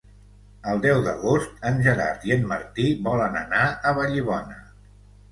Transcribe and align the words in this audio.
El 0.69 0.79
deu 0.83 1.01
d'agost 1.07 1.59
en 1.69 1.75
Gerard 1.87 2.25
i 2.29 2.33
en 2.35 2.47
Martí 2.51 2.85
volen 3.09 3.37
anar 3.43 3.61
a 3.91 3.93
Vallibona. 3.99 4.57